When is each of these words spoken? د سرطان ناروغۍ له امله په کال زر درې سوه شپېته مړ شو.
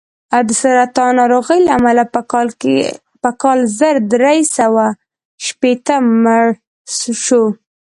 د 0.47 0.49
سرطان 0.61 1.11
ناروغۍ 1.19 1.59
له 1.67 1.71
امله 1.79 2.03
په 3.23 3.31
کال 3.41 3.59
زر 3.79 3.95
درې 4.13 4.37
سوه 4.57 4.85
شپېته 5.45 5.95
مړ 6.23 6.45
شو. 7.25 7.43